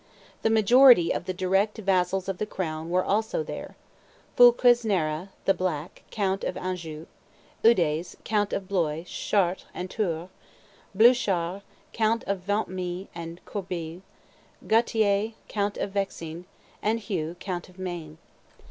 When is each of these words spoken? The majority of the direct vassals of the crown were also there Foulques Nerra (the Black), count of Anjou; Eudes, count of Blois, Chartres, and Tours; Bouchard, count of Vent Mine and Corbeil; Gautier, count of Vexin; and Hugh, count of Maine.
The 0.41 0.49
majority 0.49 1.11
of 1.13 1.25
the 1.25 1.31
direct 1.33 1.77
vassals 1.77 2.27
of 2.27 2.39
the 2.39 2.47
crown 2.47 2.89
were 2.89 3.03
also 3.03 3.43
there 3.43 3.75
Foulques 4.35 4.83
Nerra 4.83 5.29
(the 5.45 5.53
Black), 5.53 6.01
count 6.09 6.43
of 6.43 6.57
Anjou; 6.57 7.05
Eudes, 7.63 8.15
count 8.23 8.51
of 8.51 8.67
Blois, 8.67 9.03
Chartres, 9.05 9.67
and 9.75 9.91
Tours; 9.91 10.29
Bouchard, 10.95 11.61
count 11.93 12.23
of 12.23 12.39
Vent 12.39 12.67
Mine 12.67 13.09
and 13.13 13.45
Corbeil; 13.45 14.01
Gautier, 14.65 15.33
count 15.47 15.77
of 15.77 15.91
Vexin; 15.91 16.45
and 16.81 16.99
Hugh, 17.01 17.35
count 17.39 17.69
of 17.69 17.77
Maine. 17.77 18.17